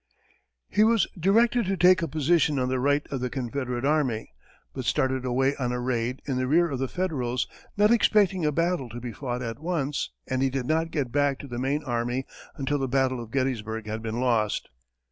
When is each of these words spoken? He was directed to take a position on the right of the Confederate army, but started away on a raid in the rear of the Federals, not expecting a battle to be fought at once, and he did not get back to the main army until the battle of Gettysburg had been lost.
He 0.67 0.83
was 0.83 1.05
directed 1.15 1.67
to 1.67 1.77
take 1.77 2.01
a 2.01 2.07
position 2.07 2.57
on 2.57 2.69
the 2.69 2.79
right 2.79 3.05
of 3.11 3.19
the 3.21 3.29
Confederate 3.29 3.85
army, 3.85 4.33
but 4.73 4.85
started 4.85 5.25
away 5.25 5.55
on 5.57 5.71
a 5.71 5.79
raid 5.79 6.23
in 6.25 6.37
the 6.37 6.47
rear 6.47 6.71
of 6.71 6.79
the 6.79 6.87
Federals, 6.87 7.47
not 7.77 7.91
expecting 7.91 8.43
a 8.43 8.51
battle 8.51 8.89
to 8.89 8.99
be 8.99 9.11
fought 9.13 9.43
at 9.43 9.59
once, 9.59 10.09
and 10.25 10.41
he 10.41 10.49
did 10.49 10.65
not 10.65 10.89
get 10.89 11.11
back 11.11 11.37
to 11.37 11.47
the 11.47 11.59
main 11.59 11.83
army 11.83 12.25
until 12.55 12.79
the 12.79 12.87
battle 12.87 13.19
of 13.21 13.29
Gettysburg 13.29 13.85
had 13.85 14.01
been 14.01 14.19
lost. 14.19 14.69